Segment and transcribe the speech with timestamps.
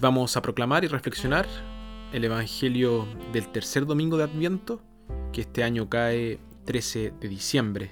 [0.00, 1.46] vamos a proclamar y reflexionar
[2.12, 4.80] el Evangelio del tercer domingo de Adviento,
[5.32, 7.90] que este año cae 13 de diciembre.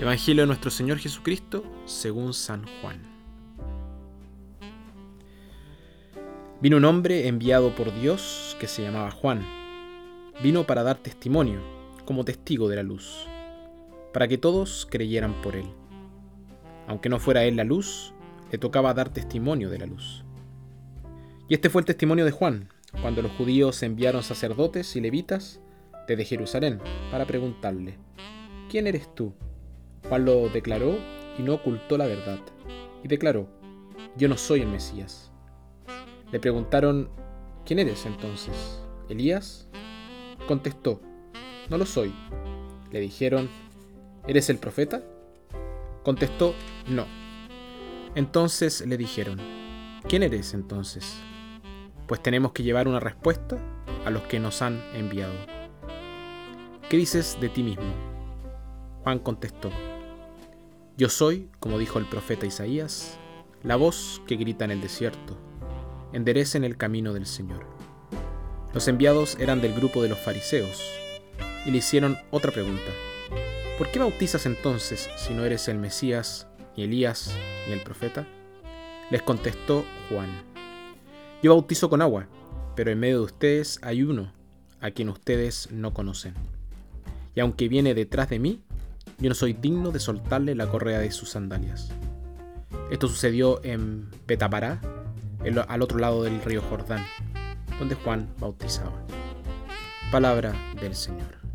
[0.00, 3.02] Evangelio de nuestro Señor Jesucristo según San Juan.
[6.60, 9.44] Vino un hombre enviado por Dios que se llamaba Juan.
[10.42, 11.60] Vino para dar testimonio,
[12.04, 13.26] como testigo de la luz,
[14.12, 15.66] para que todos creyeran por él.
[16.86, 18.14] Aunque no fuera él la luz,
[18.50, 20.24] le tocaba dar testimonio de la luz.
[21.48, 22.68] Y este fue el testimonio de Juan,
[23.00, 25.60] cuando los judíos enviaron sacerdotes y levitas
[26.06, 26.78] desde Jerusalén
[27.10, 27.96] para preguntarle,
[28.68, 29.32] ¿quién eres tú?
[30.10, 30.98] Juan lo declaró
[31.38, 32.38] y no ocultó la verdad.
[33.02, 33.48] Y declaró,
[34.18, 35.32] yo no soy el Mesías.
[36.30, 37.08] Le preguntaron,
[37.64, 38.82] ¿quién eres entonces?
[39.08, 39.68] ¿Elías?
[40.46, 41.00] Contestó,
[41.70, 42.12] no lo soy.
[42.90, 43.48] Le dijeron,
[44.26, 45.02] ¿eres el profeta?
[46.02, 46.54] Contestó,
[46.88, 47.06] no.
[48.14, 49.38] Entonces le dijeron,
[50.08, 51.22] ¿quién eres entonces?
[52.08, 53.58] Pues tenemos que llevar una respuesta
[54.04, 55.34] a los que nos han enviado.
[56.88, 57.92] ¿Qué dices de ti mismo?
[59.04, 59.70] Juan contestó,
[60.96, 63.18] Yo soy, como dijo el profeta Isaías,
[63.62, 65.38] la voz que grita en el desierto,
[66.14, 67.66] enderecen el camino del Señor.
[68.72, 70.82] Los enviados eran del grupo de los fariseos,
[71.66, 72.90] y le hicieron otra pregunta.
[73.76, 78.26] ¿Por qué bautizas entonces si no eres el Mesías, ni Elías, ni el profeta?
[79.10, 80.48] Les contestó Juan.
[81.40, 82.26] Yo bautizo con agua,
[82.74, 84.32] pero en medio de ustedes hay uno
[84.80, 86.34] a quien ustedes no conocen.
[87.36, 88.60] Y aunque viene detrás de mí,
[89.18, 91.92] yo no soy digno de soltarle la correa de sus sandalias.
[92.90, 94.80] Esto sucedió en Betapará,
[95.68, 97.04] al otro lado del río Jordán,
[97.78, 99.06] donde Juan bautizaba.
[100.10, 101.47] Palabra del Señor.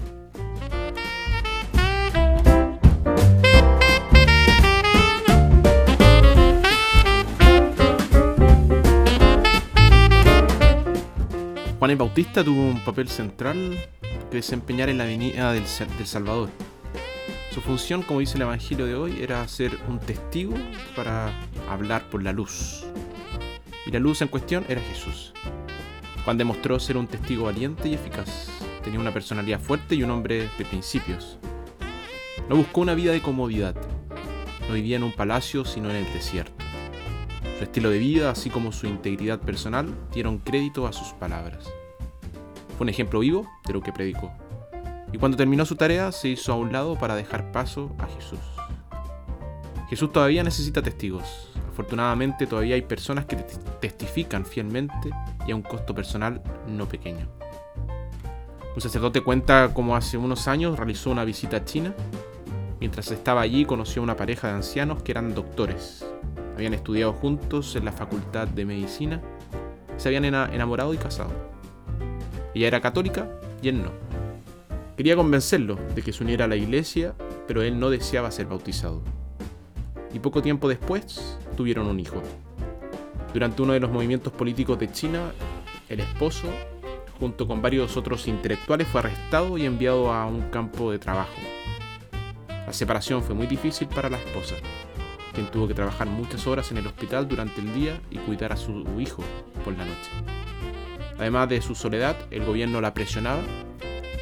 [11.94, 16.50] El Bautista tuvo un papel central que desempeñar en la venida del, Salvador.
[17.52, 20.56] Su función, como dice el Evangelio de hoy, era ser un testigo
[20.96, 21.32] para
[21.70, 22.84] hablar por la luz.
[23.86, 25.34] Y la luz en cuestión era Jesús.
[26.26, 28.50] Juan demostró ser un testigo valiente y eficaz.
[28.84, 31.38] Tenía una personalidad fuerte y un hombre de principios.
[32.50, 33.76] No buscó una vida de comodidad.
[34.68, 36.66] No vivía en un palacio, sino en el desierto.
[37.60, 41.72] Su estilo de vida, así como su integridad personal, dieron crédito a sus palabras.
[42.78, 44.32] Fue un ejemplo vivo de lo que predicó.
[45.12, 48.40] Y cuando terminó su tarea, se hizo a un lado para dejar paso a Jesús.
[49.90, 51.52] Jesús todavía necesita testigos.
[51.70, 55.12] Afortunadamente todavía hay personas que testifican fielmente
[55.48, 57.28] y a un costo personal no pequeño.
[58.76, 61.94] Un sacerdote cuenta cómo hace unos años realizó una visita a China.
[62.80, 66.06] Mientras estaba allí conoció a una pareja de ancianos que eran doctores
[66.56, 69.22] habían estudiado juntos en la facultad de medicina,
[69.98, 71.53] se habían enamorado y casado.
[72.54, 73.30] Ella era católica
[73.62, 73.92] y él no.
[74.96, 77.16] Quería convencerlo de que se uniera a la iglesia,
[77.48, 79.02] pero él no deseaba ser bautizado.
[80.14, 82.22] Y poco tiempo después tuvieron un hijo.
[83.34, 85.32] Durante uno de los movimientos políticos de China,
[85.90, 86.48] el esposo,
[87.20, 91.34] junto con varios otros intelectuales, fue arrestado y enviado a un campo de trabajo.
[92.68, 94.56] La separación fue muy difícil para la esposa,
[95.34, 98.58] quien tuvo que trabajar muchas horas en el hospital durante el día y cuidar a
[98.58, 99.24] su hijo
[99.64, 100.43] por la noche.
[101.18, 103.42] Además de su soledad, el gobierno la presionaba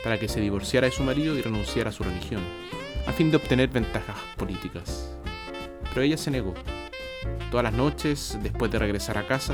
[0.04, 2.42] para que se divorciara de su marido y renunciara a su religión,
[3.08, 5.16] a fin de obtener ventajas políticas.
[5.90, 6.54] Pero ella se negó.
[7.50, 9.54] Todas las noches, después de regresar a casa,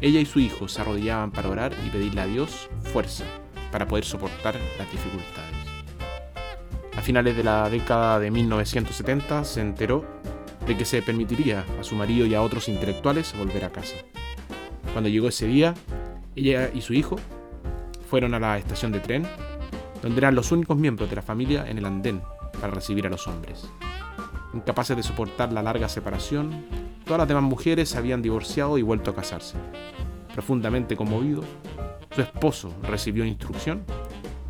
[0.00, 3.24] ella y su hijo se arrodillaban para orar y pedirle a Dios fuerza
[3.70, 5.56] para poder soportar las dificultades.
[6.96, 10.04] A finales de la década de 1970 se enteró
[10.66, 13.96] de que se permitiría a su marido y a otros intelectuales volver a casa.
[14.92, 15.74] Cuando llegó ese día,
[16.38, 17.16] ella y su hijo
[18.08, 19.26] fueron a la estación de tren,
[20.02, 22.22] donde eran los únicos miembros de la familia en el andén
[22.60, 23.68] para recibir a los hombres.
[24.54, 26.64] Incapaces de soportar la larga separación,
[27.04, 29.56] todas las demás mujeres se habían divorciado y vuelto a casarse.
[30.32, 31.42] Profundamente conmovido,
[32.14, 33.82] su esposo recibió instrucción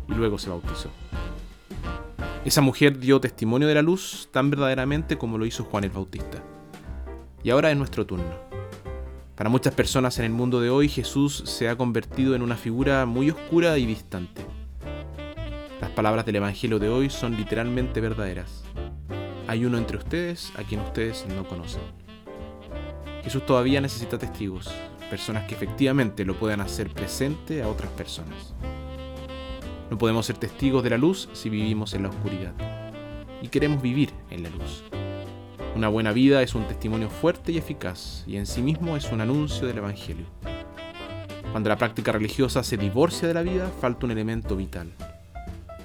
[0.07, 0.89] y luego se bautizó.
[2.45, 6.41] Esa mujer dio testimonio de la luz tan verdaderamente como lo hizo Juan el Bautista.
[7.43, 8.48] Y ahora es nuestro turno.
[9.39, 13.05] Para muchas personas en el mundo de hoy Jesús se ha convertido en una figura
[13.05, 14.41] muy oscura y distante.
[15.79, 18.65] Las palabras del Evangelio de hoy son literalmente verdaderas.
[19.47, 21.79] Hay uno entre ustedes a quien ustedes no conocen.
[23.23, 24.69] Jesús todavía necesita testigos,
[25.09, 28.53] personas que efectivamente lo puedan hacer presente a otras personas.
[29.89, 32.51] No podemos ser testigos de la luz si vivimos en la oscuridad.
[33.41, 34.83] Y queremos vivir en la luz.
[35.75, 39.21] Una buena vida es un testimonio fuerte y eficaz y en sí mismo es un
[39.21, 40.25] anuncio del Evangelio.
[41.51, 44.91] Cuando la práctica religiosa se divorcia de la vida, falta un elemento vital.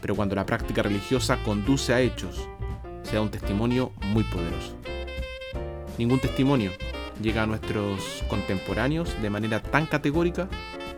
[0.01, 2.49] Pero cuando la práctica religiosa conduce a hechos,
[3.03, 4.77] se da un testimonio muy poderoso.
[5.99, 6.73] Ningún testimonio
[7.23, 10.49] llega a nuestros contemporáneos de manera tan categórica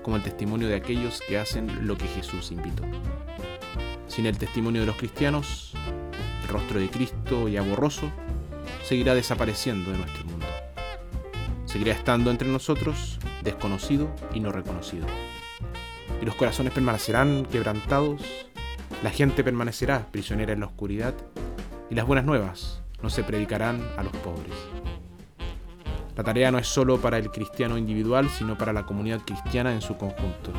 [0.03, 2.85] como el testimonio de aquellos que hacen lo que Jesús invitó.
[4.07, 5.75] Sin el testimonio de los cristianos,
[6.43, 8.11] el rostro de Cristo ya borroso
[8.87, 10.47] seguirá desapareciendo de nuestro mundo.
[11.65, 15.07] Seguirá estando entre nosotros, desconocido y no reconocido.
[16.23, 18.23] Y los corazones permanecerán quebrantados,
[19.03, 21.15] la gente permanecerá prisionera en la oscuridad
[21.91, 24.55] y las buenas nuevas no se predicarán a los pobres.
[26.17, 29.83] La tarea no es solo para el cristiano individual, sino para la comunidad cristiana en
[29.83, 30.53] su conjunto.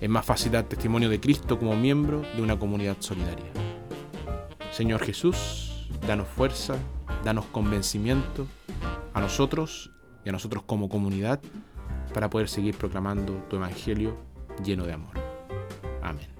[0.00, 3.50] Es más fácil dar testimonio de Cristo como miembro de una comunidad solidaria.
[4.70, 5.63] Señor Jesús,
[6.06, 6.76] danos fuerza,
[7.24, 8.46] danos convencimiento
[9.12, 9.90] a nosotros
[10.24, 11.40] y a nosotros como comunidad
[12.12, 14.16] para poder seguir proclamando tu Evangelio
[14.62, 15.14] lleno de amor.
[16.02, 16.33] Amén.